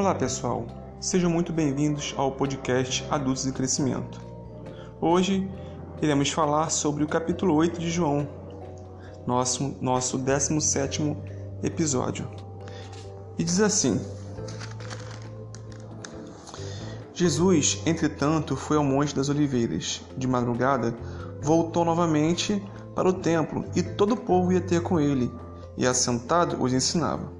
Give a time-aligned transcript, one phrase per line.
[0.00, 0.66] Olá pessoal,
[0.98, 4.18] sejam muito bem-vindos ao podcast Adultos em Crescimento.
[4.98, 5.46] Hoje
[6.00, 8.26] iremos falar sobre o capítulo 8 de João,
[9.26, 11.14] nosso, nosso 17
[11.62, 12.26] episódio.
[13.38, 14.00] E diz assim:
[17.12, 20.00] Jesus, entretanto, foi ao Monte das Oliveiras.
[20.16, 20.96] De madrugada,
[21.42, 25.30] voltou novamente para o templo e todo o povo ia ter com ele,
[25.76, 27.39] e assentado os ensinava.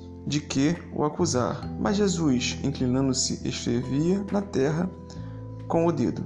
[0.25, 1.67] de que o acusar.
[1.79, 4.89] Mas Jesus, inclinando-se, escrevia na terra
[5.67, 6.23] com o dedo.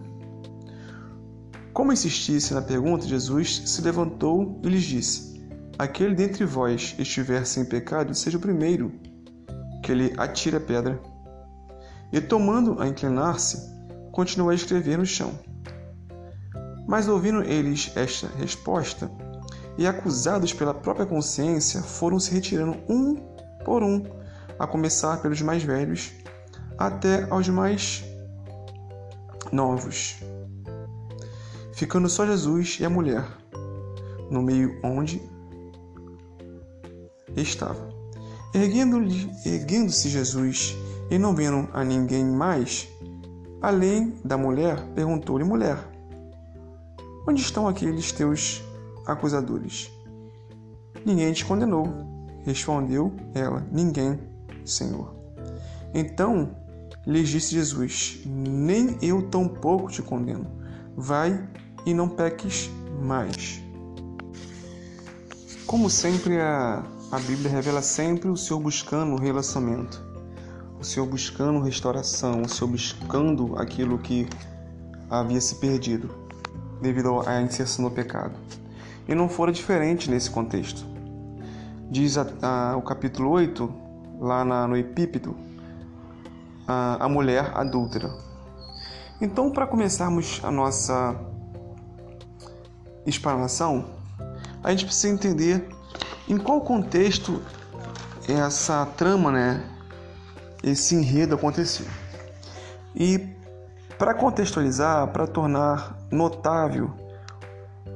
[1.74, 5.42] Como insistisse na pergunta, Jesus se levantou e lhes disse:
[5.78, 8.94] Aquele dentre vós estiver sem pecado, seja o primeiro
[9.84, 11.02] que lhe atire a pedra.
[12.12, 13.76] E tomando a inclinar-se,
[14.12, 15.38] continuou a escrever no chão.
[16.88, 19.12] Mas ouvindo eles esta resposta,
[19.78, 23.35] e acusados pela própria consciência, foram se retirando um
[23.66, 24.04] por um,
[24.58, 26.14] a começar pelos mais velhos
[26.78, 28.06] até aos mais
[29.52, 30.18] novos,
[31.74, 33.26] ficando só Jesus e a mulher
[34.30, 35.22] no meio onde
[37.36, 37.90] estava.
[38.54, 40.76] Erguendo-se Jesus
[41.10, 42.88] e não vendo a ninguém mais,
[43.62, 45.78] além da mulher, perguntou-lhe: Mulher,
[47.28, 48.64] onde estão aqueles teus
[49.06, 49.92] acusadores?
[51.06, 52.15] Ninguém te condenou.
[52.46, 54.20] Respondeu ela: Ninguém,
[54.64, 55.16] Senhor.
[55.94, 56.56] Então
[57.06, 60.46] lhes disse Jesus: Nem eu tampouco te condeno.
[60.96, 61.44] Vai
[61.86, 62.70] e não peques
[63.02, 63.62] mais.
[65.66, 70.00] Como sempre, a, a Bíblia revela sempre o Senhor buscando relacionamento,
[70.80, 74.28] o Senhor buscando restauração, o Senhor buscando aquilo que
[75.10, 76.14] havia se perdido
[76.80, 78.38] devido à inserção no pecado.
[79.08, 80.95] E não fora diferente nesse contexto
[81.96, 83.74] diz a, a, o capítulo 8,
[84.20, 85.34] lá na, no Epípeto,
[86.68, 88.14] a, a mulher adúltera.
[89.22, 91.16] Então, para começarmos a nossa
[93.06, 93.86] explanação,
[94.62, 95.70] a gente precisa entender
[96.28, 97.42] em qual contexto
[98.28, 99.64] essa trama, né,
[100.62, 101.86] esse enredo aconteceu.
[102.94, 103.20] E
[103.98, 106.92] para contextualizar, para tornar notável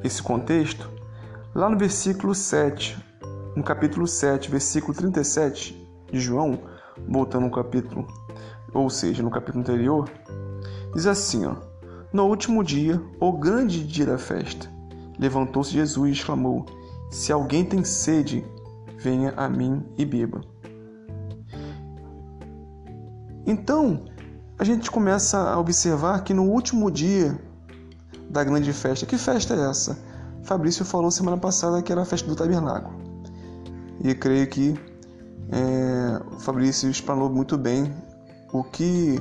[0.06, 0.90] esse contexto,
[1.54, 3.09] lá no versículo 7
[3.60, 6.62] no capítulo 7, versículo 37 de João,
[7.10, 8.08] voltando no capítulo,
[8.74, 10.10] ou seja, no capítulo anterior,
[10.94, 11.58] diz assim, ó:
[12.14, 14.72] No último dia, o grande dia da festa,
[15.20, 16.66] levantou-se Jesus e exclamou:
[17.12, 18.46] Se alguém tem sede,
[18.98, 20.40] venha a mim e beba.
[23.46, 24.06] Então,
[24.58, 27.38] a gente começa a observar que no último dia
[28.30, 30.00] da grande festa, que festa é essa?
[30.44, 33.09] Fabrício falou semana passada que era a festa do tabernáculo.
[34.02, 34.80] E creio que
[35.52, 37.94] é, o Fabrício explanou muito bem
[38.54, 39.20] o que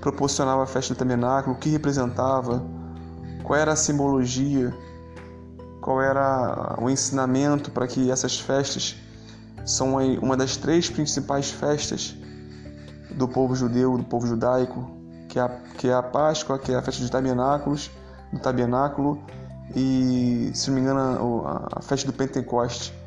[0.00, 2.62] proporcionava a festa do tabernáculo, o que representava,
[3.42, 4.74] qual era a simbologia,
[5.80, 8.96] qual era o ensinamento para que essas festas
[9.64, 12.14] são uma das três principais festas
[13.10, 14.90] do povo judeu, do povo judaico,
[15.28, 17.90] que é a, que é a Páscoa, que é a festa dos tabernáculos,
[18.32, 19.22] do tabernáculo
[19.74, 22.99] e, se não me engano, a festa do Pentecoste.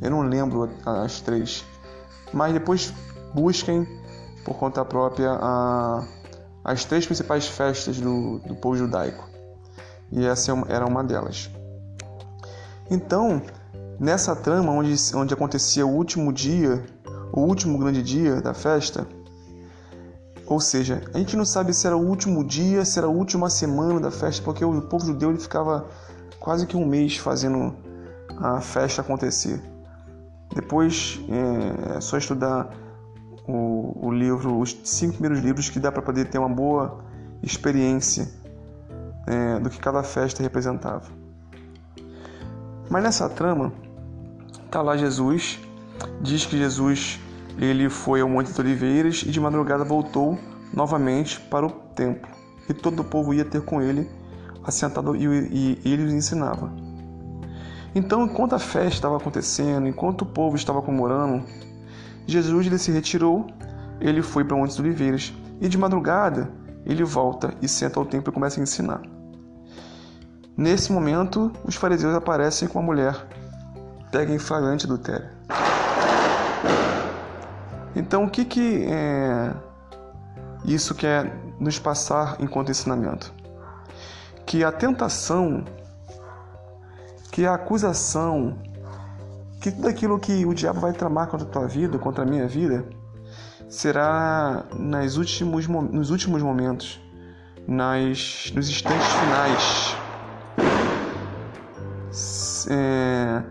[0.00, 1.64] Eu não lembro as três.
[2.32, 2.92] Mas depois
[3.34, 3.86] busquem
[4.44, 6.04] por conta própria a,
[6.64, 9.28] as três principais festas do, do povo judaico.
[10.10, 11.50] E essa é era uma delas.
[12.90, 13.42] Então,
[13.98, 16.82] nessa trama onde, onde acontecia o último dia,
[17.32, 19.06] o último grande dia da festa,
[20.46, 23.50] ou seja, a gente não sabe se era o último dia, se era a última
[23.50, 25.86] semana da festa, porque o povo judeu ele ficava
[26.40, 27.76] quase que um mês fazendo
[28.38, 29.60] a festa acontecer.
[30.54, 32.70] Depois é, é só estudar
[33.46, 37.04] o, o, livro, os cinco primeiros livros que dá para poder ter uma boa
[37.42, 38.28] experiência
[39.26, 41.06] é, do que cada festa representava.
[42.90, 43.72] Mas nessa trama
[44.70, 45.58] tá lá Jesus,
[46.20, 47.20] diz que Jesus
[47.58, 50.38] ele foi ao Monte de Oliveiras e de madrugada voltou
[50.72, 52.30] novamente para o templo
[52.68, 54.08] e todo o povo ia ter com ele
[54.62, 56.87] assentado e, e, e ele os ensinava.
[57.98, 61.44] Então, enquanto a festa estava acontecendo, enquanto o povo estava comemorando,
[62.28, 63.48] Jesus ele se retirou,
[64.00, 66.48] ele foi para Montes Oliveiras e de madrugada
[66.86, 69.02] ele volta e senta ao templo e começa a ensinar.
[70.56, 73.16] Nesse momento, os fariseus aparecem com a mulher,
[74.12, 75.30] pega em flagrante adultério.
[77.96, 79.52] Então, o que, que é,
[80.64, 83.34] isso quer nos passar enquanto ensinamento?
[84.46, 85.64] Que a tentação,
[87.38, 88.58] que a acusação,
[89.60, 92.48] que tudo aquilo que o diabo vai tramar contra a tua vida, contra a minha
[92.48, 92.84] vida,
[93.68, 97.00] será nas últimos, nos últimos momentos,
[97.64, 99.96] nas, nos instantes finais
[102.68, 103.44] é,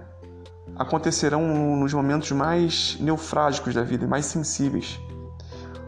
[0.75, 4.99] acontecerão nos momentos mais neufrágicos da vida, mais sensíveis.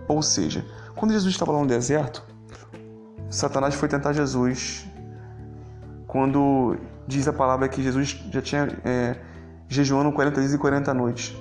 [0.07, 2.24] Ou seja, quando Jesus estava lá no deserto,
[3.30, 4.88] Satanás foi tentar Jesus.
[6.09, 6.75] Quando
[7.06, 9.15] diz a palavra que Jesus já tinha é,
[9.67, 11.38] jejuando 40 dias e 40 noites.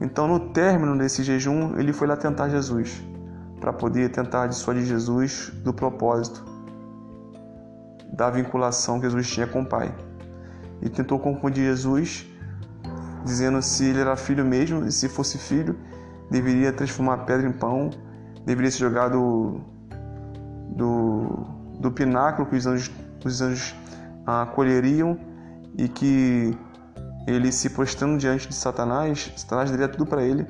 [0.00, 3.02] Então, no término desse jejum, ele foi lá tentar Jesus,
[3.58, 6.44] para poder tentar dissuadir Jesus do propósito
[8.12, 9.92] da vinculação que Jesus tinha com o Pai
[10.80, 12.24] e tentou confundir Jesus,
[13.24, 15.76] dizendo se ele era filho mesmo, e se fosse filho,
[16.30, 17.90] deveria transformar a pedra em pão,
[18.46, 19.60] deveria ser jogado
[20.68, 21.46] do,
[21.80, 22.92] do pináculo que os anjos,
[23.24, 23.74] os anjos
[24.26, 25.18] ah, colheriam
[25.76, 26.56] e que
[27.26, 30.46] ele se prostrando diante de Satanás, Satanás daria tudo para ele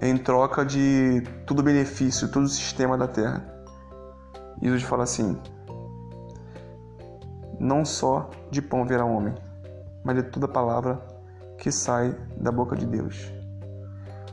[0.00, 3.44] em troca de todo o benefício, todo o sistema da terra.
[4.60, 5.38] E Jesus fala assim:
[7.58, 9.34] não só de pão verá homem,
[10.04, 11.00] mas de toda palavra
[11.58, 13.32] que sai da boca de Deus.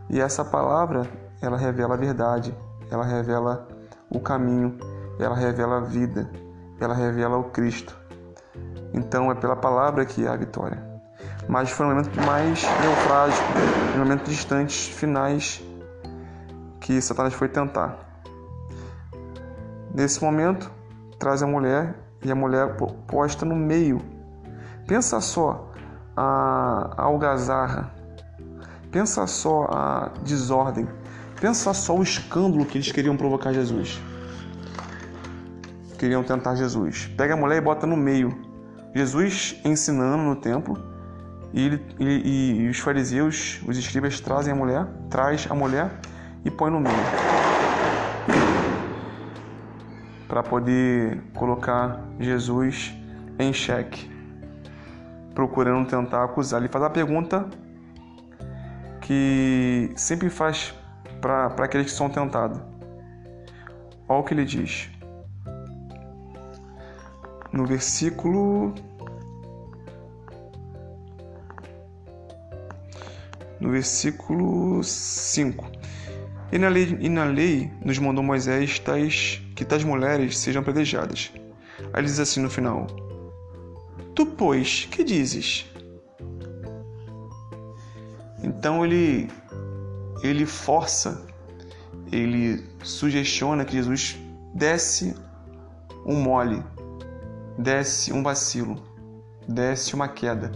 [0.09, 1.07] E essa palavra,
[1.41, 2.55] ela revela a verdade,
[2.91, 3.67] ela revela
[4.09, 4.77] o caminho,
[5.19, 6.29] ela revela a vida,
[6.79, 7.97] ela revela o Cristo.
[8.93, 10.81] Então é pela palavra que há vitória.
[11.47, 13.43] Mas foi um momento mais neufrágico,
[13.95, 15.61] um momento distantes, finais,
[16.79, 17.97] que Satanás foi tentar.
[19.93, 20.71] Nesse momento,
[21.19, 22.77] traz a mulher e a mulher
[23.07, 24.01] posta no meio.
[24.87, 25.71] Pensa só
[26.15, 27.91] a, a algazarra,
[28.91, 30.87] pensa só a desordem,
[31.39, 34.01] pensa só o escândalo que eles queriam provocar Jesus.
[36.03, 37.09] Queriam tentar Jesus.
[37.15, 38.37] Pega a mulher e bota no meio.
[38.93, 40.77] Jesus ensinando no templo
[41.53, 45.89] e, ele, e, e os fariseus, os escribas trazem a mulher, traz a mulher
[46.43, 46.93] e põe no meio
[50.27, 52.93] para poder colocar Jesus
[53.39, 54.11] em xeque,
[55.33, 56.59] procurando tentar acusar.
[56.59, 57.47] Ele faz a pergunta
[58.99, 60.73] que sempre faz
[61.21, 62.59] para aqueles que são tentados.
[64.05, 64.92] Olha o que ele diz.
[67.53, 68.73] No versículo.
[73.59, 75.71] No versículo 5.
[76.51, 81.31] E na lei, e na lei nos mandou Moisés tais, que tais mulheres sejam apedrejadas.
[81.93, 82.87] Aí ele diz assim no final:
[84.15, 85.65] Tu, pois, que dizes?
[88.43, 89.29] Então ele,
[90.21, 91.25] ele força,
[92.11, 94.17] ele sugestiona que Jesus
[94.53, 95.15] desse
[96.05, 96.61] um mole,
[97.57, 98.81] desse um vacilo,
[99.47, 100.51] desse uma queda.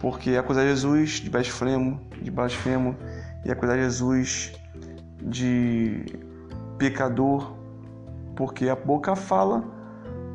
[0.00, 2.96] Porque acusar Jesus de blasfemo, de blasfemo
[3.44, 4.52] e acusar Jesus
[5.22, 6.04] de
[6.78, 7.54] pecador,
[8.36, 9.64] porque a boca fala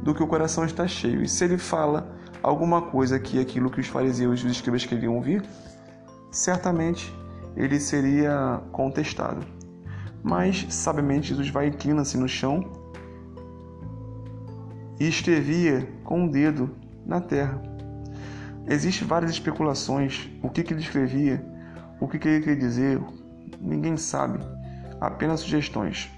[0.04, 1.22] do que o coração está cheio.
[1.22, 5.16] E se ele fala alguma coisa que aquilo que os fariseus e os escribas queriam
[5.16, 5.44] ouvir,
[6.32, 7.14] certamente
[7.56, 9.46] ele seria contestado.
[10.24, 12.79] Mas, sabiamente, Jesus vai inclina-se no chão
[15.00, 16.76] e escrevia com o um dedo
[17.06, 17.62] na terra.
[18.68, 21.44] Existem várias especulações, o que, que ele escrevia,
[22.00, 23.02] o que, que ele queria dizer,
[23.60, 24.40] ninguém sabe
[25.00, 26.12] apenas sugestões.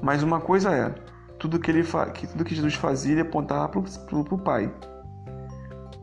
[0.00, 0.94] Mas uma coisa é,
[1.38, 1.82] tudo que, ele
[2.14, 3.80] que tudo que Jesus fazia, ele apontava para
[4.18, 4.72] o Pai.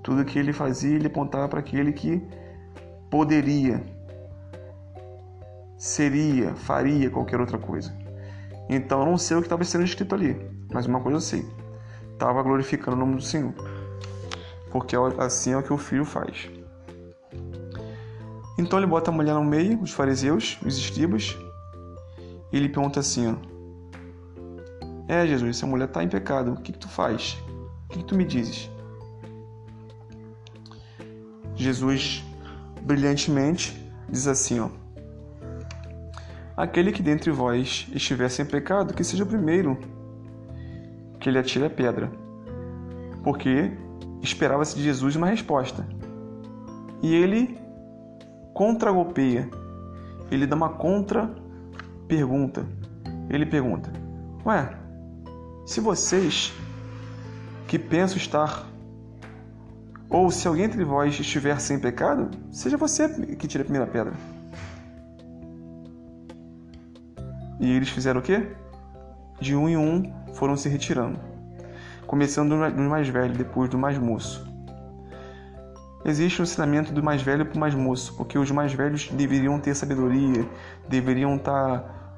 [0.03, 2.21] Tudo que ele fazia, ele apontava para aquele que
[3.09, 3.83] poderia,
[5.77, 8.00] seria, faria qualquer outra coisa.
[8.71, 11.45] Então eu não sei o que estava sendo escrito ali, mas uma coisa eu sei:
[12.13, 13.53] estava glorificando o nome do Senhor,
[14.71, 16.49] porque assim é o que o Filho faz.
[18.57, 21.37] Então ele bota a mulher no meio, os fariseus, os escribas,
[22.49, 23.35] e ele pergunta assim: ó,
[25.05, 27.37] É, Jesus, essa mulher está em pecado, o que, que tu faz?
[27.87, 28.69] O que, que tu me dizes?
[31.57, 32.23] Jesus,
[32.83, 34.69] brilhantemente, diz assim: ó,
[36.61, 39.79] Aquele que dentre vós estiver sem pecado, que seja o primeiro
[41.19, 42.11] que ele atire a pedra.
[43.23, 43.71] Porque
[44.21, 45.87] esperava-se de Jesus uma resposta.
[47.01, 47.57] E ele
[48.53, 49.49] contra-golpeia.
[50.29, 52.63] Ele dá uma contra-pergunta.
[53.27, 53.91] Ele pergunta:
[54.45, 54.69] Ué,
[55.65, 56.53] se vocês
[57.67, 58.67] que pensam estar,
[60.07, 64.13] ou se alguém entre vós estiver sem pecado, seja você que tire a primeira pedra.
[67.61, 68.47] E eles fizeram o quê?
[69.39, 71.19] De um em um foram se retirando,
[72.07, 74.49] começando do mais velho, depois do mais moço.
[76.03, 79.59] Existe um ensinamento do mais velho para o mais moço, porque os mais velhos deveriam
[79.59, 80.43] ter sabedoria,
[80.89, 82.13] deveriam estar tá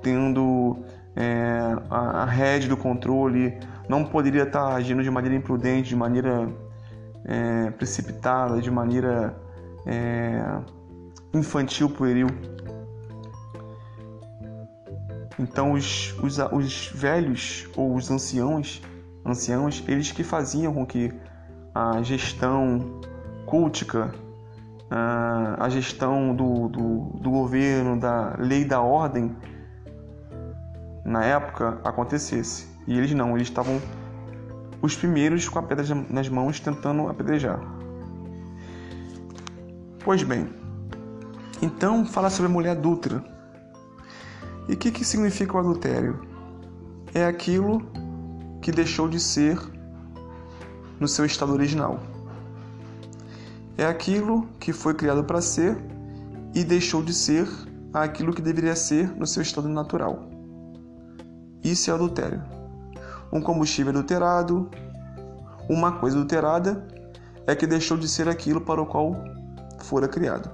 [0.00, 0.78] tendo
[1.16, 5.96] é, a, a rede do controle, não poderia estar tá agindo de maneira imprudente, de
[5.96, 6.48] maneira
[7.24, 9.36] é, precipitada, de maneira
[9.84, 10.40] é,
[11.34, 12.28] infantil, pueril.
[15.38, 18.82] Então os, os, os velhos ou os anciãos,
[19.24, 21.12] anciãos, eles que faziam com que
[21.74, 23.00] a gestão
[23.44, 24.14] cultica,
[24.90, 29.36] a gestão do, do, do governo, da lei da ordem,
[31.04, 32.66] na época acontecesse.
[32.86, 33.80] E eles não, eles estavam
[34.80, 37.60] os primeiros com a pedra nas mãos tentando apedrejar.
[40.04, 40.48] Pois bem,
[41.60, 43.35] então fala sobre a mulher adúltera.
[44.68, 46.20] E o que, que significa o adultério?
[47.14, 47.82] É aquilo
[48.60, 49.58] que deixou de ser
[50.98, 52.00] no seu estado original.
[53.78, 55.76] É aquilo que foi criado para ser
[56.54, 57.46] e deixou de ser
[57.92, 60.28] aquilo que deveria ser no seu estado natural.
[61.62, 62.42] Isso é adultério.
[63.32, 64.70] Um combustível adulterado,
[65.68, 66.86] uma coisa adulterada,
[67.46, 69.16] é que deixou de ser aquilo para o qual
[69.78, 70.50] fora criado.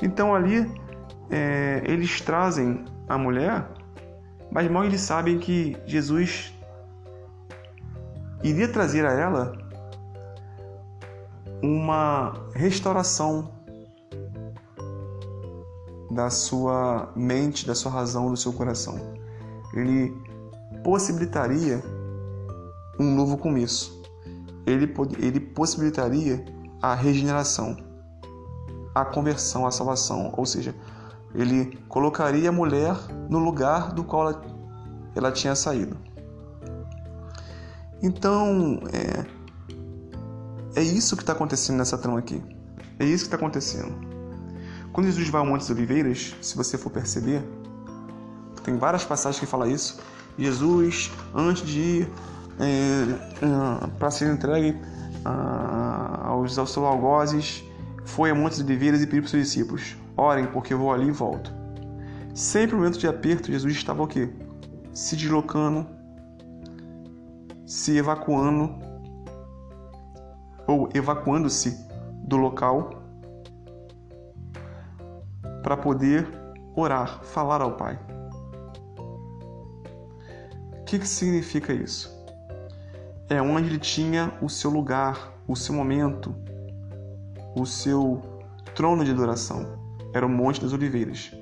[0.00, 0.70] Então ali
[1.30, 3.68] é, eles trazem a mulher,
[4.50, 6.52] mas mal eles sabem que Jesus
[8.42, 9.52] iria trazer a ela
[11.62, 13.50] uma restauração
[16.10, 18.98] da sua mente, da sua razão, do seu coração.
[19.72, 20.14] Ele
[20.84, 21.82] possibilitaria
[22.98, 24.02] um novo começo.
[24.66, 26.44] Ele, ele possibilitaria
[26.80, 27.76] a regeneração,
[28.94, 30.32] a conversão, a salvação.
[30.36, 30.74] Ou seja,
[31.34, 32.96] ele colocaria a mulher
[33.28, 34.42] no lugar do qual ela,
[35.14, 35.96] ela tinha saído.
[38.02, 42.42] Então, é, é isso que está acontecendo nessa trama aqui.
[42.98, 43.94] É isso que está acontecendo.
[44.92, 47.42] Quando Jesus vai ao Monte das Oliveiras, se você for perceber,
[48.62, 49.98] tem várias passagens que falam isso.
[50.38, 52.10] Jesus, antes de ir
[52.58, 54.76] é, é, para ser entregue
[55.24, 57.64] aos, aos seus algozes,
[58.04, 60.92] foi a Monte das Oliveiras e pediu para os seus discípulos: Orem, porque eu vou
[60.92, 61.52] ali e volto.
[62.34, 64.32] Sempre no momento de aperto, Jesus estava o quê?
[64.92, 65.86] Se deslocando,
[67.66, 68.74] se evacuando,
[70.66, 71.86] ou evacuando-se
[72.24, 73.02] do local
[75.62, 76.28] para poder
[76.74, 77.98] orar, falar ao Pai.
[80.80, 82.10] O que, que significa isso?
[83.28, 86.34] É onde ele tinha o seu lugar, o seu momento,
[87.56, 88.20] o seu
[88.74, 89.81] trono de adoração
[90.12, 91.32] era o Monte das Oliveiras.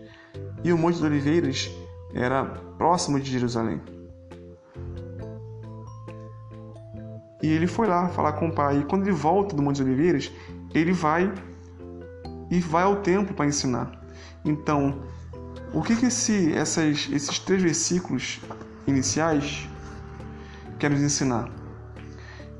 [0.62, 1.70] E o Monte das Oliveiras
[2.14, 3.80] era próximo de Jerusalém.
[7.42, 8.80] E ele foi lá falar com o pai.
[8.80, 10.30] E quando ele volta do Monte das Oliveiras,
[10.74, 11.32] ele vai
[12.50, 14.04] e vai ao templo para ensinar.
[14.44, 15.02] Então,
[15.72, 18.40] o que, que esse, essas, esses três versículos
[18.86, 19.68] iniciais
[20.78, 21.48] querem nos ensinar?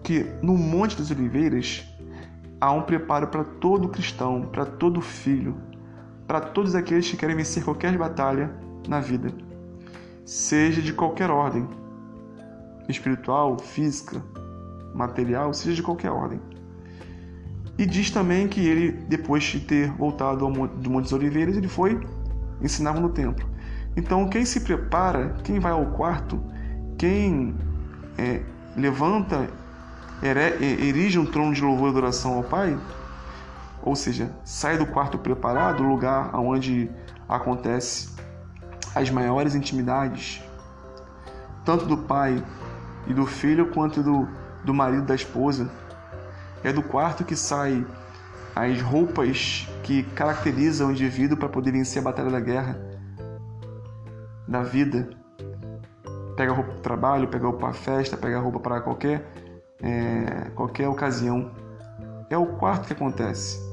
[0.02, 1.85] Que no Monte das Oliveiras
[2.61, 5.57] há um preparo para todo cristão, para todo filho,
[6.30, 8.54] para todos aqueles que querem vencer qualquer batalha
[8.87, 9.32] na vida,
[10.25, 11.68] seja de qualquer ordem,
[12.88, 14.22] espiritual, física,
[14.94, 16.40] material, seja de qualquer ordem.
[17.76, 21.66] E diz também que ele, depois de ter voltado ao do Monte das Oliveiras, ele
[21.66, 22.00] foi
[22.62, 23.50] ensinava no templo.
[23.96, 26.40] Então, quem se prepara, quem vai ao quarto,
[26.96, 27.56] quem
[28.16, 28.40] é,
[28.76, 29.50] levanta,
[30.22, 32.78] erige um trono de louvor e adoração ao Pai,
[33.82, 36.90] ou seja, sai do quarto preparado, lugar onde
[37.28, 38.10] acontece
[38.94, 40.42] as maiores intimidades,
[41.64, 42.42] tanto do pai
[43.06, 44.28] e do filho quanto do,
[44.64, 45.70] do marido da esposa.
[46.62, 47.87] É do quarto que sai
[48.54, 52.78] as roupas que caracterizam o indivíduo para poder vencer a batalha da guerra,
[54.46, 55.08] da vida.
[56.37, 58.80] Pega a roupa para o trabalho, pega a roupa para festa, pega a roupa para
[58.80, 59.25] qualquer,
[59.82, 61.50] é, qualquer ocasião.
[62.28, 63.69] É o quarto que acontece.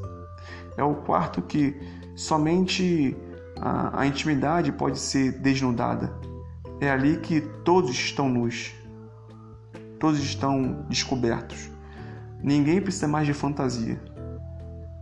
[0.77, 1.75] É o quarto que
[2.15, 3.17] somente
[3.59, 6.13] a, a intimidade pode ser desnudada.
[6.79, 8.73] É ali que todos estão nus,
[9.99, 11.69] todos estão descobertos.
[12.41, 13.99] Ninguém precisa mais de fantasia,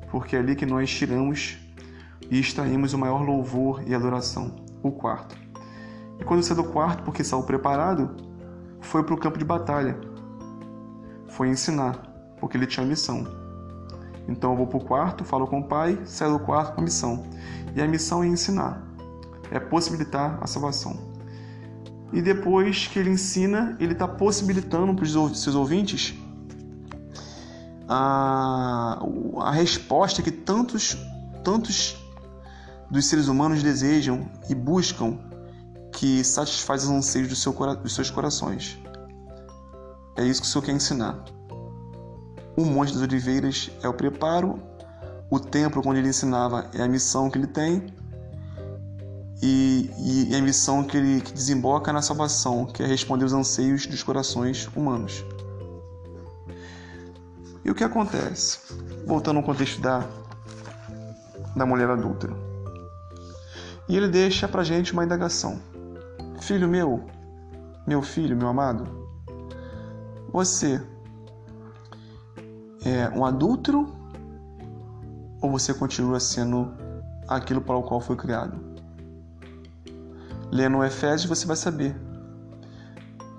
[0.09, 1.57] porque é ali que nós tiramos
[2.29, 5.35] e extraímos o maior louvor e adoração, o quarto.
[6.19, 8.15] E quando saiu do quarto, porque saiu preparado,
[8.79, 9.99] foi para o campo de batalha.
[11.27, 11.97] Foi ensinar,
[12.39, 13.44] porque ele tinha missão.
[14.27, 16.83] Então eu vou para o quarto, falo com o pai, saio do quarto com a
[16.83, 17.25] missão.
[17.75, 18.81] E a missão é ensinar,
[19.51, 20.97] é possibilitar a salvação.
[22.11, 26.15] E depois que ele ensina, ele está possibilitando para os seus ouvintes
[27.87, 28.99] a,
[29.41, 30.97] a resposta que tantos,
[31.43, 31.97] tantos
[32.89, 35.17] dos seres humanos desejam e buscam
[35.91, 38.79] que satisfaz os anseios do seu, dos seus corações.
[40.17, 41.23] É isso que o Senhor quer ensinar.
[42.57, 44.59] O Monte das Oliveiras é o preparo,
[45.29, 47.93] o templo onde ele ensinava é a missão que ele tem
[49.41, 49.89] e,
[50.29, 54.01] e a missão que ele que desemboca na salvação, que é responder os anseios dos
[54.03, 55.25] corações humanos.
[57.63, 58.59] E o que acontece?
[59.05, 60.07] Voltando ao contexto da,
[61.55, 62.33] da mulher adúltera.
[63.89, 65.59] E ele deixa pra gente uma indagação.
[66.41, 67.03] Filho meu,
[67.85, 68.87] meu filho, meu amado,
[70.31, 70.81] você
[72.85, 73.91] é um adúltero
[75.41, 76.73] ou você continua sendo
[77.27, 78.59] aquilo para o qual foi criado?
[80.51, 81.95] Lendo Efésios você vai saber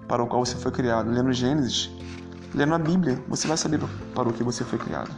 [0.08, 1.10] para o qual você foi criado.
[1.10, 1.90] Lendo Gênesis,
[2.54, 3.80] lendo a Bíblia, você vai saber
[4.14, 5.10] para o que você foi criado.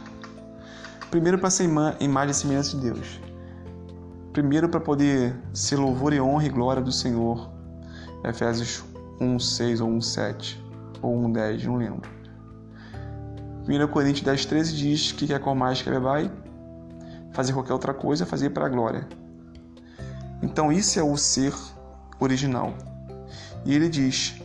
[1.09, 1.63] Primeiro para ser
[1.99, 3.19] imagem e semelhança de Deus.
[4.31, 7.49] Primeiro para poder ser louvor e honra e glória do Senhor.
[8.23, 8.83] Efésios
[9.19, 10.63] 1:6 ou 1:7
[11.01, 12.18] ou 1:10, não lembro.
[13.69, 16.31] 1 Coríntios 10, 13 diz que quer mais que vai
[17.31, 19.07] fazer qualquer outra coisa, fazer para a glória.
[20.41, 21.53] Então isso é o ser
[22.19, 22.73] original.
[23.63, 24.41] E ele diz,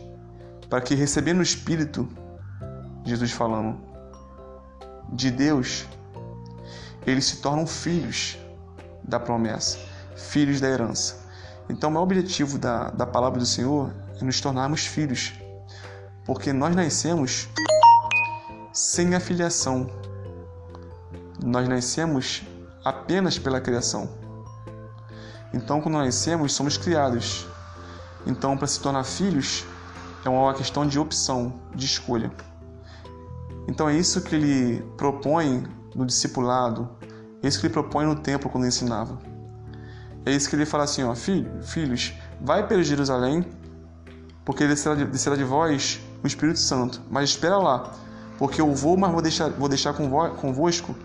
[0.69, 2.07] para que recebendo o Espírito,
[3.03, 3.79] Jesus falando,
[5.11, 5.87] de Deus,
[7.03, 8.37] eles se tornam filhos
[9.03, 9.79] da promessa,
[10.15, 11.25] filhos da herança.
[11.67, 15.33] Então, o maior objetivo da, da palavra do Senhor é nos tornarmos filhos,
[16.25, 17.49] porque nós nascemos
[18.75, 19.89] sem afiliação.
[21.41, 22.43] Nós nascemos
[22.83, 24.09] apenas pela criação.
[25.53, 27.47] Então, quando nascemos, somos criados.
[28.27, 29.63] Então, para se tornar filhos,
[30.25, 32.29] é uma questão de opção, de escolha.
[33.65, 35.63] Então, é isso que ele propõe
[35.95, 36.89] no discipulado,
[37.41, 39.17] é isso que ele propõe no templo quando ensinava.
[40.25, 43.45] É isso que ele fala assim: ó, filho, filhos, vai para Jerusalém,
[44.43, 48.03] porque descerá de, descerá de vós o Espírito Santo, mas espera lá
[48.37, 50.95] porque eu vou, mas vou deixar, vou deixar convosco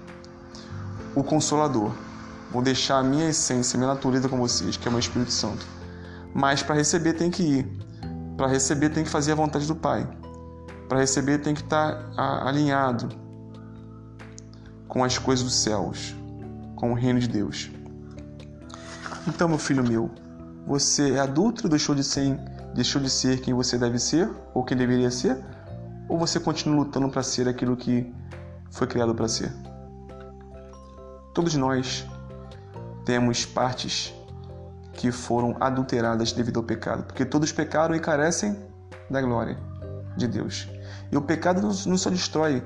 [1.15, 1.93] o Consolador.
[2.51, 5.31] Vou deixar a minha essência, a minha natureza com vocês, que é o meu Espírito
[5.31, 5.65] Santo.
[6.35, 7.73] Mas para receber tem que ir.
[8.37, 10.09] Para receber tem que fazer a vontade do Pai.
[10.89, 13.09] Para receber tem que estar alinhado
[14.89, 16.17] com as coisas dos céus,
[16.75, 17.71] com o reino de Deus.
[19.29, 20.11] Então, meu filho meu,
[20.67, 22.37] você é adulto, deixou de ser,
[22.75, 25.39] deixou de ser quem você deve ser ou quem deveria ser?
[26.11, 28.13] Ou você continua lutando para ser aquilo que
[28.69, 29.53] foi criado para ser?
[31.33, 32.05] Todos nós
[33.05, 34.13] temos partes
[34.93, 38.59] que foram adulteradas devido ao pecado, porque todos pecaram e carecem
[39.09, 39.57] da glória
[40.17, 40.69] de Deus.
[41.13, 42.61] E o pecado não só destrói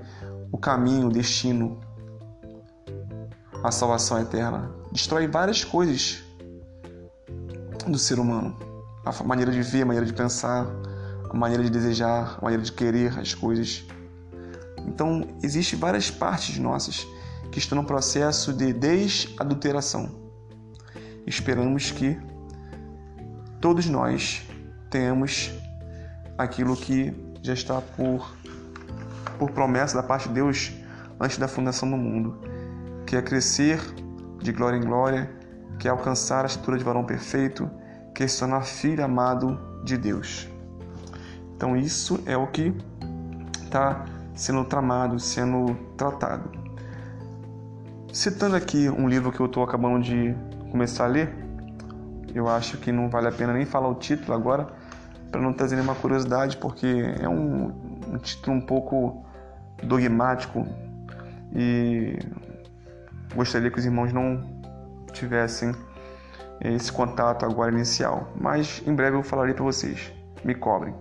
[0.50, 1.78] o caminho, o destino,
[3.62, 6.24] a salvação eterna, destrói várias coisas
[7.87, 8.57] do ser humano,
[9.04, 10.66] a maneira de ver, a maneira de pensar,
[11.28, 13.84] a maneira de desejar, a maneira de querer as coisas.
[14.87, 17.06] Então, existem várias partes nossas
[17.50, 20.10] que estão no processo de desadulteração.
[21.26, 22.18] Esperamos que
[23.60, 24.42] todos nós
[24.90, 25.52] tenhamos
[26.37, 28.37] aquilo que já está por,
[29.38, 30.72] por promessa da parte de Deus
[31.20, 32.38] antes da fundação do mundo,
[33.06, 33.80] que é crescer
[34.40, 35.30] de glória em glória,
[35.78, 37.70] que é alcançar a estatura de varão perfeito,
[38.14, 40.48] que é se tornar filho amado de Deus.
[41.64, 42.74] Então, isso é o que
[43.64, 46.50] está sendo tramado, sendo tratado.
[48.12, 50.37] Citando aqui um livro que eu estou acabando de
[50.70, 51.35] começar a ler,
[52.35, 54.68] eu acho que não vale a pena nem falar o título agora,
[55.31, 56.87] para não trazer nenhuma curiosidade, porque
[57.18, 57.72] é um,
[58.12, 59.24] um título um pouco
[59.83, 60.66] dogmático
[61.50, 62.18] e
[63.35, 64.38] gostaria que os irmãos não
[65.14, 65.74] tivessem
[66.61, 70.12] esse contato agora inicial, mas em breve eu falarei para vocês.
[70.44, 70.94] Me cobrem.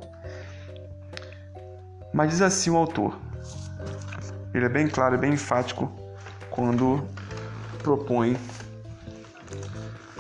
[2.14, 3.18] Mas diz assim o autor.
[4.54, 5.92] Ele é bem claro bem enfático
[6.50, 7.04] quando
[7.80, 8.38] propõe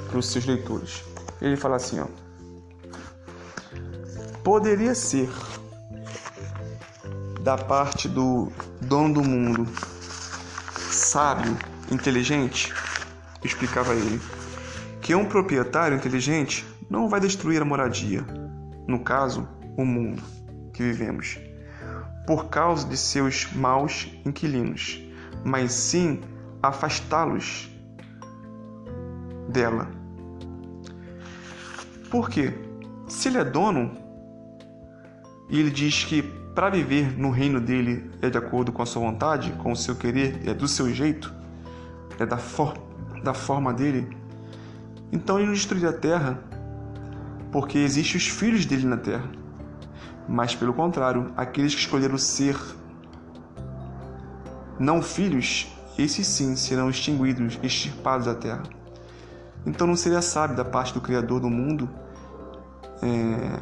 [0.09, 1.03] para os seus leitores.
[1.39, 2.07] Ele fala assim, ó.
[4.43, 5.29] Poderia ser
[7.41, 8.51] da parte do
[8.81, 9.67] dono do mundo
[11.13, 11.57] sábio,
[11.91, 12.73] inteligente,
[13.43, 14.21] explicava ele,
[15.01, 18.25] que um proprietário inteligente não vai destruir a moradia,
[18.87, 20.21] no caso, o mundo
[20.73, 21.39] que vivemos,
[22.25, 25.01] por causa de seus maus inquilinos,
[25.43, 26.21] mas sim
[26.61, 27.69] afastá-los
[29.49, 29.87] dela.
[32.09, 32.53] Por quê?
[33.07, 33.91] Se ele é dono
[35.49, 36.21] e ele diz que
[36.55, 39.95] para viver no reino dele é de acordo com a sua vontade, com o seu
[39.95, 41.33] querer, é do seu jeito,
[42.19, 42.73] é da, for
[43.23, 44.15] da forma dele,
[45.11, 46.39] então ele não destruiria a terra
[47.51, 49.29] porque existem os filhos dele na terra.
[50.27, 52.57] Mas pelo contrário, aqueles que escolheram ser
[54.79, 58.63] não filhos, esses sim serão extinguidos, extirpados da terra.
[59.65, 61.89] Então não seria sábio da parte do Criador do mundo
[63.01, 63.59] é,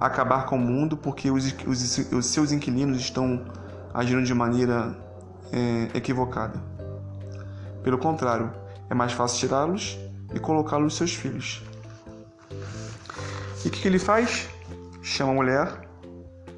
[0.00, 3.44] acabar com o mundo porque os, os, os, seus inquilinos estão
[3.92, 4.96] agindo de maneira
[5.52, 6.60] é, equivocada.
[7.82, 8.52] Pelo contrário,
[8.90, 9.98] é mais fácil tirá-los
[10.34, 11.62] e colocá-los seus filhos.
[13.64, 14.48] E o que, que, ele faz?
[15.08, 15.88] Chama a mulher,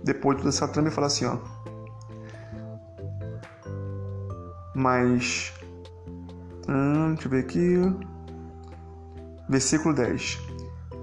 [0.02, 1.38] depois de toda essa trama, e fala assim: ó.
[4.74, 5.54] Mas.
[6.68, 7.76] Hum, deixa eu ver aqui.
[9.48, 10.40] Versículo 10.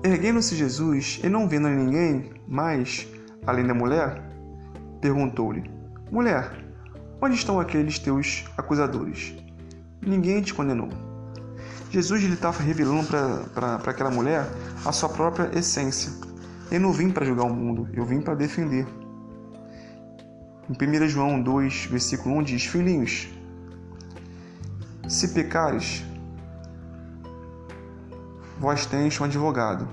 [0.04, 3.08] Erguendo-se Jesus e não vendo ninguém mais,
[3.46, 4.22] além da mulher,
[5.00, 5.72] perguntou-lhe:
[6.12, 6.52] Mulher,
[7.22, 9.34] onde estão aqueles teus acusadores?
[10.02, 10.90] Ninguém te condenou.
[11.92, 13.08] Jesus estava revelando
[13.54, 14.46] para aquela mulher
[14.86, 16.27] a sua própria essência.
[16.70, 18.86] Eu não vim para julgar o mundo, eu vim para defender.
[20.70, 23.30] Em 1 João 2, versículo 1 diz: Filhinhos,
[25.08, 26.04] se pecares,
[28.60, 29.88] vós tens um advogado.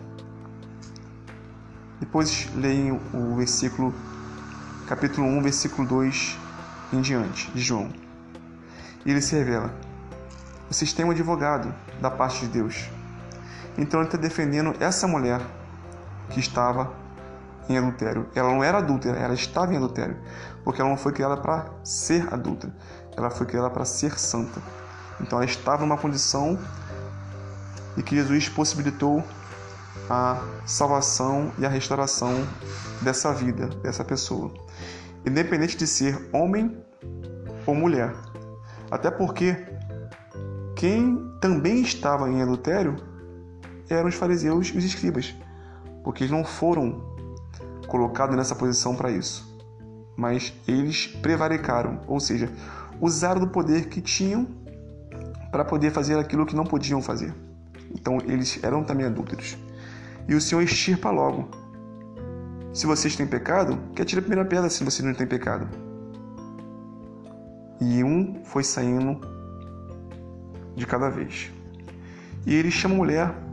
[2.00, 3.94] Depois leem o versículo,
[4.88, 6.36] capítulo 1, versículo 2
[6.92, 7.88] em diante, de João.
[9.06, 9.72] E ele se revela:
[10.68, 12.90] Vocês têm um advogado da parte de Deus.
[13.78, 15.40] Então ele está defendendo essa mulher
[16.30, 16.92] que estava
[17.68, 18.28] em adultério.
[18.34, 20.16] Ela não era adúltera, ela estava em adultério.
[20.62, 22.74] Porque ela não foi criada para ser adulta,
[23.16, 24.60] ela foi criada para ser santa.
[25.20, 26.58] Então ela estava numa condição
[27.96, 29.22] e que Jesus possibilitou
[30.10, 32.46] a salvação e a restauração
[33.00, 34.52] dessa vida, dessa pessoa,
[35.24, 36.76] independente de ser homem
[37.66, 38.14] ou mulher.
[38.90, 39.56] Até porque
[40.76, 42.96] quem também estava em adultério
[43.88, 45.34] eram os fariseus e os escribas,
[46.04, 47.02] porque eles não foram
[47.88, 49.52] colocados nessa posição para isso.
[50.16, 52.52] Mas eles prevaricaram, ou seja,
[53.00, 54.46] usaram do poder que tinham
[55.50, 57.34] para poder fazer aquilo que não podiam fazer.
[57.92, 59.56] Então eles eram também adúlteros.
[60.28, 61.48] E o Senhor extirpa logo.
[62.72, 65.68] Se vocês têm pecado, que atire a primeira pedra se vocês não têm pecado.
[67.80, 69.20] E um foi saindo
[70.76, 71.52] de cada vez.
[72.46, 73.43] E ele chama a mulher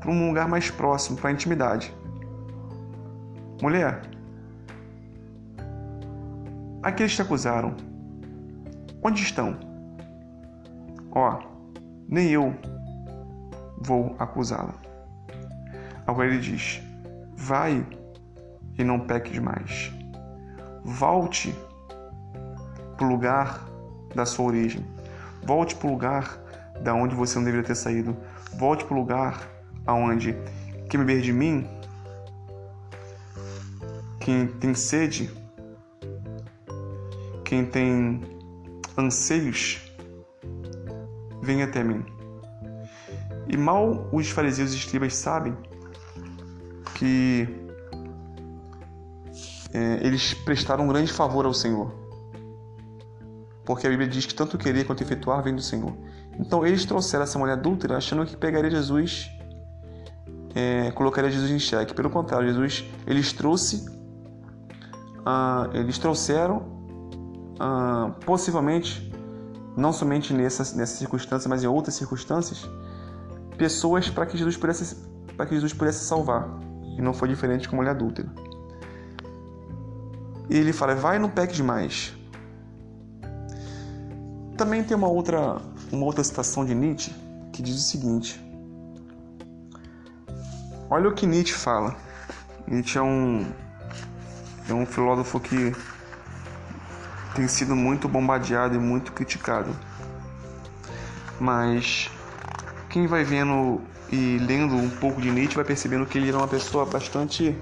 [0.00, 1.94] para um lugar mais próximo, para a intimidade.
[3.62, 4.00] Mulher,
[6.82, 7.76] aqueles que te acusaram,
[9.02, 9.56] onde estão?
[11.12, 11.38] Ó,
[12.08, 12.54] nem eu
[13.78, 14.74] vou acusá-la.
[16.06, 16.82] Agora ele diz:
[17.36, 17.86] Vai
[18.78, 19.92] e não peque mais.
[20.82, 21.54] Volte
[22.96, 23.64] para o lugar
[24.14, 24.84] da sua origem.
[25.44, 26.38] Volte para o lugar
[26.82, 28.16] da onde você não deveria ter saído.
[28.58, 30.36] Volte para o lugar aonde
[30.88, 31.68] quem beber de mim,
[34.18, 35.30] quem tem sede,
[37.44, 38.20] quem tem
[38.96, 39.80] anseios,
[41.42, 42.04] venha até mim.
[43.48, 45.56] E mal os fariseus e escribas sabem
[46.94, 47.48] que
[49.72, 51.92] é, eles prestaram um grande favor ao Senhor.
[53.64, 55.96] Porque a Bíblia diz que tanto querer quanto efetuar vem do Senhor.
[56.38, 59.30] Então eles trouxeram essa mulher adúltera achando que pegaria Jesus,
[60.54, 61.94] é, colocaria Jesus em xeque.
[61.94, 63.86] Pelo contrário, Jesus, eles trouxe,
[65.24, 66.80] ah, eles trouxeram
[67.58, 69.12] ah, possivelmente,
[69.76, 72.68] não somente nessa, nessa circunstância, mas em outras circunstâncias,
[73.56, 76.48] pessoas para que Jesus pudesse para que Jesus pudesse salvar.
[76.98, 78.28] E não foi diferente com a mulher adúltera.
[80.50, 82.14] E ele fala: "Vai no peque demais".
[84.56, 85.58] Também tem uma outra
[85.90, 87.14] uma outra citação de Nietzsche
[87.52, 88.49] que diz o seguinte:
[90.90, 91.94] Olha o que Nietzsche fala.
[92.66, 93.46] Nietzsche é um
[94.68, 95.72] é um filósofo que
[97.32, 99.70] tem sido muito bombardeado e muito criticado.
[101.38, 102.10] Mas
[102.88, 106.48] quem vai vendo e lendo um pouco de Nietzsche vai percebendo que ele era uma
[106.48, 107.56] pessoa bastante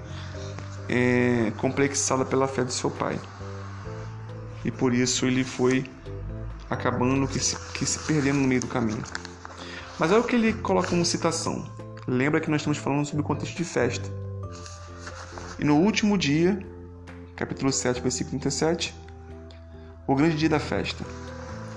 [0.89, 3.19] é, complexada pela fé do seu pai.
[4.65, 5.85] E por isso ele foi
[6.67, 9.03] acabando que se, que se perdendo no meio do caminho.
[9.99, 11.78] Mas olha o que ele coloca como citação.
[12.09, 14.09] Lembra que nós estamos falando sobre o contexto de festa.
[15.59, 16.57] E no último dia,
[17.35, 18.95] capítulo 7, versículo 37,
[20.07, 21.05] o grande dia da festa,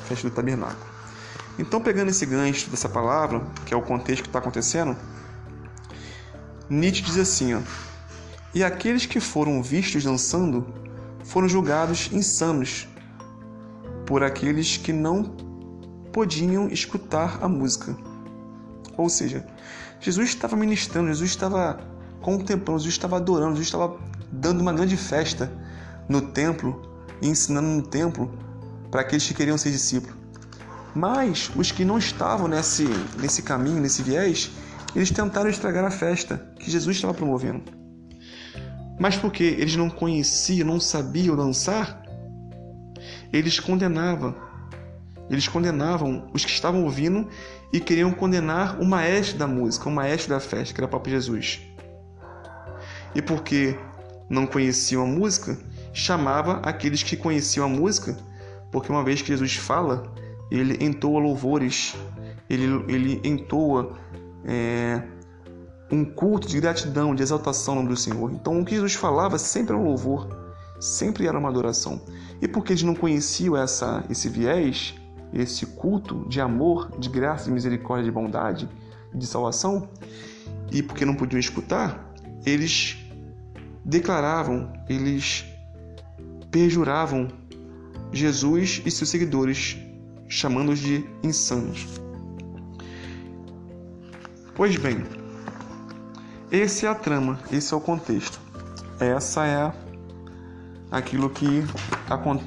[0.09, 0.91] festa do tabernáculo.
[1.59, 4.97] Então, pegando esse gancho dessa palavra, que é o contexto que está acontecendo,
[6.67, 7.61] Nietzsche diz assim: ó,
[8.55, 10.67] E aqueles que foram vistos dançando
[11.25, 12.89] foram julgados insanos
[14.07, 15.25] por aqueles que não
[16.11, 17.95] podiam escutar a música.
[18.97, 19.47] Ou seja,
[20.03, 21.81] Jesus estava ministrando, Jesus estava
[22.21, 23.97] contemplando, Jesus estava adorando, Jesus estava
[24.33, 25.51] dando uma grande festa
[26.09, 26.83] no templo
[27.23, 28.37] e ensinando no templo
[28.91, 30.17] para aqueles que queriam ser discípulos.
[30.93, 32.85] Mas os que não estavam nesse,
[33.19, 34.51] nesse caminho, nesse viés,
[34.95, 37.63] eles tentaram estragar a festa que Jesus estava promovendo.
[38.99, 42.03] Mas porque eles não conheciam, não sabiam dançar,
[43.33, 44.35] eles condenavam.
[45.33, 47.27] Eles condenavam os que estavam ouvindo
[47.73, 51.15] e queriam condenar o maestro da música, o maestro da festa, que era o próprio
[51.15, 51.63] Jesus.
[53.15, 53.75] E porque
[54.29, 55.59] não conheciam a música,
[55.95, 58.15] chamava aqueles que conheciam a música,
[58.71, 60.13] porque uma vez que Jesus fala,
[60.51, 61.95] ele entoa louvores,
[62.49, 63.97] ele, ele entoa
[64.45, 65.03] é,
[65.91, 68.31] um culto de gratidão, de exaltação no nome do Senhor.
[68.33, 70.29] Então o que Jesus falava sempre era um louvor,
[70.79, 72.03] sempre era uma adoração.
[72.41, 74.95] E porque eles não conheciam essa, esse viés,
[75.33, 78.69] esse culto de amor, de graça, de misericórdia, de bondade,
[79.15, 79.89] de salvação,
[80.71, 82.13] e porque não podiam escutar,
[82.45, 82.97] eles
[83.85, 85.45] declaravam, eles
[86.51, 87.29] perjuravam
[88.13, 89.77] Jesus e seus seguidores,
[90.29, 91.87] chamando-os de insanos.
[94.55, 95.03] Pois bem,
[96.51, 98.39] esse é a trama, esse é o contexto.
[99.01, 99.73] Essa é
[100.91, 101.65] aquilo que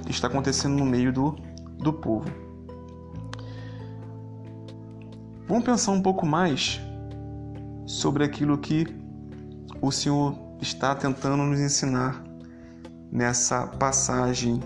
[0.08, 1.36] está acontecendo no meio do,
[1.80, 2.45] do povo.
[5.48, 6.82] Vamos pensar um pouco mais
[7.86, 8.88] sobre aquilo que
[9.80, 12.24] o Senhor está tentando nos ensinar
[13.12, 14.60] nessa passagem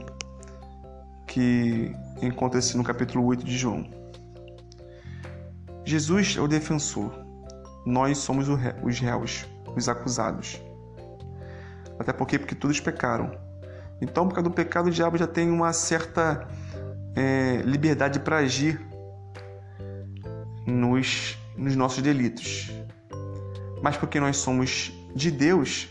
[1.28, 3.86] que encontra-se no capítulo 8 de João.
[5.84, 7.12] Jesus é o defensor,
[7.86, 10.62] nós somos os réus, os acusados.
[12.00, 13.32] Até porque, porque todos pecaram.
[14.00, 16.48] Então, por causa do pecado, o diabo já tem uma certa
[17.18, 18.89] é, liberdade para agir
[20.70, 22.72] nos, nos nossos delitos.
[23.82, 25.88] Mas porque nós somos de Deus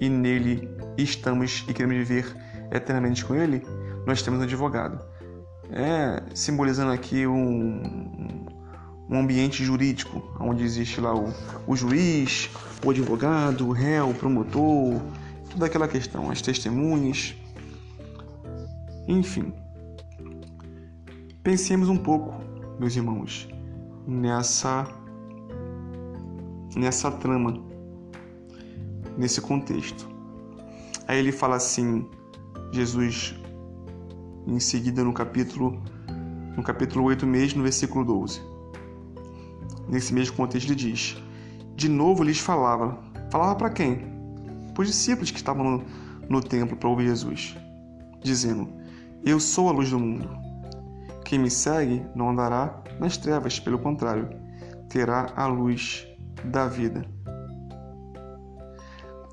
[0.00, 2.34] e nele estamos e queremos viver
[2.70, 3.62] eternamente com Ele,
[4.06, 5.04] nós temos um advogado.
[5.70, 8.46] É simbolizando aqui um,
[9.08, 11.32] um ambiente jurídico, onde existe lá o,
[11.66, 12.50] o juiz,
[12.84, 15.00] o advogado, o réu, o promotor,
[15.50, 17.34] toda aquela questão, as testemunhas,
[19.06, 19.52] enfim.
[21.42, 22.34] Pensemos um pouco,
[22.78, 23.48] meus irmãos,
[24.08, 24.88] nessa
[26.74, 27.62] nessa trama,
[29.16, 30.08] nesse contexto.
[31.06, 32.06] Aí ele fala assim,
[32.72, 33.34] Jesus,
[34.46, 35.82] em seguida no capítulo,
[36.56, 38.40] no capítulo 8 mesmo, no versículo 12.
[39.88, 41.16] Nesse mesmo contexto ele diz,
[41.74, 42.98] de novo lhes falava.
[43.30, 44.06] Falava para quem?
[44.72, 45.84] Para os discípulos que estavam no,
[46.28, 47.56] no templo para ouvir Jesus,
[48.22, 48.68] dizendo,
[49.24, 50.47] eu sou a luz do mundo.
[51.28, 54.30] Quem me segue não andará nas trevas, pelo contrário,
[54.88, 56.08] terá a luz
[56.42, 57.04] da vida.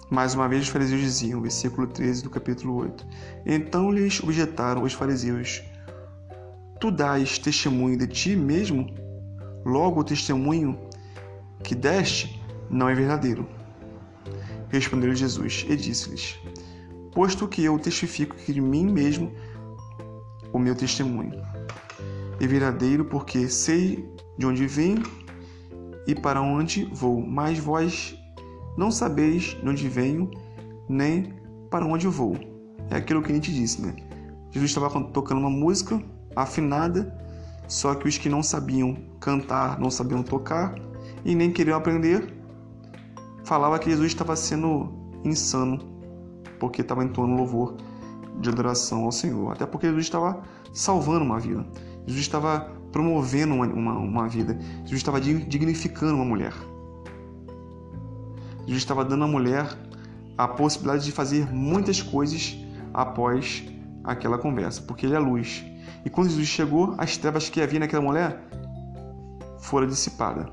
[0.09, 3.07] Mais uma vez os fariseus diziam, versículo 13 do capítulo 8.
[3.45, 5.63] Então lhes objetaram os fariseus:
[6.81, 8.93] Tu dás testemunho de ti mesmo?
[9.65, 10.77] Logo o testemunho
[11.63, 13.47] que deste não é verdadeiro.
[14.67, 16.37] Respondeu Jesus e disse-lhes:
[17.13, 19.31] Posto que eu testifico que de mim mesmo
[20.51, 21.55] o meu testemunho
[22.39, 25.01] é verdadeiro, porque sei de onde vim
[26.07, 28.17] e para onde vou, mas vós
[28.77, 30.29] não sabeis de onde venho,
[30.87, 31.33] nem
[31.69, 32.35] para onde vou.
[32.89, 33.95] É aquilo que a gente disse, né?
[34.51, 36.01] Jesus estava tocando uma música
[36.35, 37.13] afinada,
[37.67, 40.75] só que os que não sabiam cantar, não sabiam tocar
[41.23, 42.33] e nem queriam aprender,
[43.43, 44.93] falava que Jesus estava sendo
[45.23, 45.79] insano,
[46.59, 47.75] porque estava em torno louvor
[48.39, 49.51] de adoração ao Senhor.
[49.51, 50.43] Até porque Jesus estava
[50.73, 51.65] salvando uma vida.
[52.05, 54.57] Jesus estava promovendo uma, uma, uma vida.
[54.81, 56.53] Jesus estava dignificando uma mulher.
[58.59, 59.67] Jesus estava dando à mulher
[60.37, 62.57] a possibilidade de fazer muitas coisas
[62.93, 63.63] após
[64.03, 65.63] aquela conversa, porque ele é luz.
[66.03, 68.41] E quando Jesus chegou, as trevas que havia naquela mulher
[69.59, 70.47] foram dissipadas.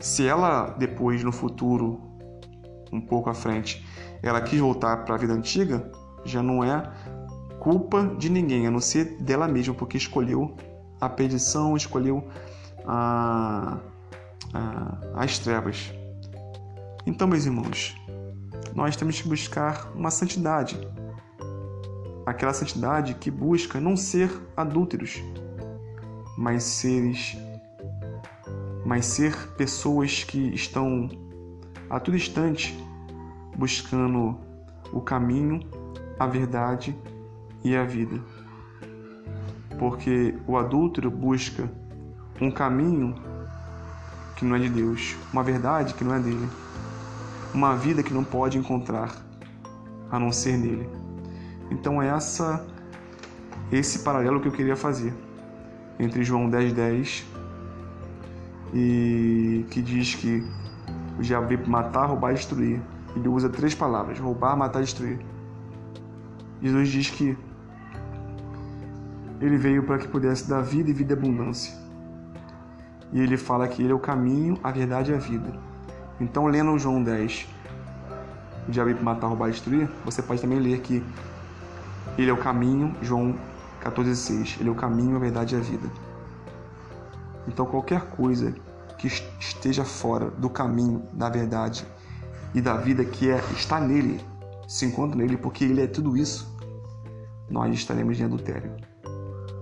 [0.00, 2.00] Se ela depois no futuro,
[2.92, 3.84] um pouco à frente,
[4.22, 5.90] ela quis voltar para a vida antiga,
[6.24, 6.82] já não é
[7.60, 10.56] culpa de ninguém, a não ser dela mesma, porque escolheu
[11.00, 12.28] a perdição, escolheu
[12.86, 13.78] a,
[14.52, 15.92] a, as trevas.
[17.06, 17.96] Então, meus irmãos,
[18.74, 20.78] nós temos que buscar uma santidade.
[22.26, 25.22] Aquela santidade que busca não ser adúlteros,
[26.36, 27.36] mas seres
[28.88, 31.10] mas ser pessoas que estão
[31.90, 32.74] a todo instante
[33.54, 34.38] buscando
[34.92, 35.60] o caminho,
[36.18, 36.96] a verdade
[37.62, 38.18] e a vida.
[39.78, 41.70] Porque o adúltero busca
[42.40, 43.14] um caminho
[44.36, 46.48] que não é de Deus, uma verdade que não é dele,
[47.52, 49.10] uma vida que não pode encontrar
[50.10, 50.88] a não ser nele.
[51.70, 52.66] Então é essa
[53.70, 55.12] esse paralelo que eu queria fazer
[55.98, 57.26] entre João 10:10 10,
[58.72, 60.44] e que diz que
[61.18, 62.80] o diabo veio matar, roubar e destruir.
[63.16, 65.18] Ele usa três palavras: roubar, matar e destruir.
[66.62, 67.36] Jesus diz que
[69.40, 71.72] ele veio para que pudesse dar vida e vida abundância.
[73.12, 75.52] E ele fala que ele é o caminho, a verdade e a vida.
[76.20, 77.48] Então, lendo João 10,
[78.66, 81.02] o diabo para matar, roubar e destruir, você pode também ler que
[82.18, 83.34] ele é o caminho, João
[83.82, 84.60] 14,6.
[84.60, 85.88] Ele é o caminho, a verdade e a vida.
[87.46, 88.54] Então, qualquer coisa
[88.98, 91.86] que esteja fora do caminho, da verdade
[92.52, 94.20] e da vida que é está nele,
[94.66, 96.54] se encontra nele, porque ele é tudo isso,
[97.48, 98.72] nós estaremos em adultério.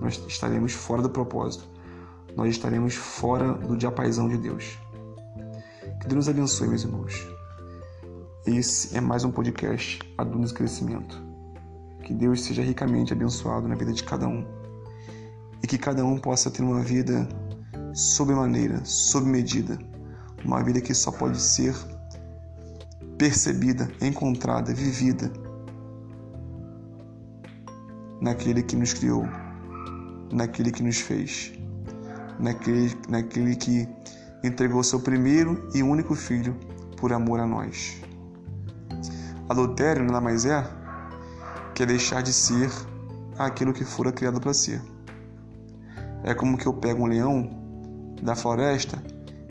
[0.01, 1.69] Nós estaremos fora do propósito.
[2.37, 4.79] Nós estaremos fora do diapasão de Deus.
[6.01, 7.27] Que Deus nos abençoe, meus irmãos.
[8.47, 11.21] Esse é mais um podcast Adunos Crescimento.
[12.03, 14.47] Que Deus seja ricamente abençoado na vida de cada um.
[15.63, 17.27] E que cada um possa ter uma vida
[17.93, 19.79] sob maneira, sob medida.
[20.45, 21.75] Uma vida que só pode ser
[23.17, 25.33] percebida, encontrada, vivida
[28.21, 29.25] naquele que nos criou,
[30.33, 31.53] naquele que nos fez,
[32.39, 33.89] naquele, naquele que
[34.43, 36.57] entregou seu primeiro e único filho
[36.97, 38.01] por amor a nós.
[39.49, 40.65] Adultério nada mais é
[41.75, 42.71] que deixar de ser
[43.39, 44.83] aquilo que fora criado para ser.
[46.25, 47.49] É como que eu pego um leão
[48.23, 49.01] da floresta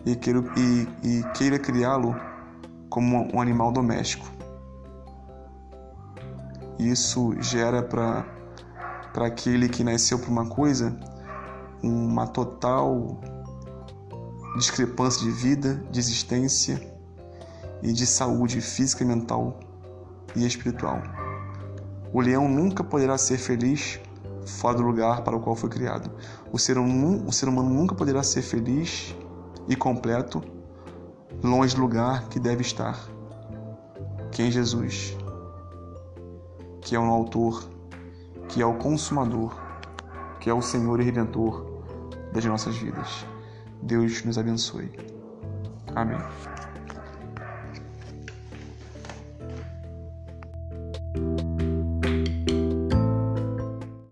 [0.06, 2.16] e, queiro, e, e queira criá-lo
[2.90, 4.26] como um animal doméstico.
[6.78, 8.26] Isso gera para
[9.24, 10.98] aquele que nasceu por uma coisa
[11.84, 13.20] uma total
[14.58, 16.82] discrepância de vida, de existência
[17.84, 19.60] e de saúde física, mental
[20.36, 21.02] e espiritual.
[22.12, 24.00] O leão nunca poderá ser feliz
[24.46, 26.10] fora do lugar para o qual foi criado.
[26.52, 29.16] O ser, hum, o ser humano nunca poderá ser feliz
[29.68, 30.42] e completo
[31.44, 32.98] longe do lugar que deve estar,
[34.32, 35.16] que é Jesus,
[36.82, 37.68] que é o autor,
[38.48, 39.56] que é o consumador,
[40.40, 41.66] que é o Senhor e Redentor
[42.32, 43.26] das nossas vidas.
[43.82, 44.92] Deus nos abençoe.
[45.96, 46.20] Amém.